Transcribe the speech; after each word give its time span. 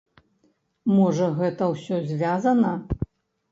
Можа, 0.99 1.27
гэта 1.43 1.69
ўсё 1.75 2.01
звязана. 2.09 2.75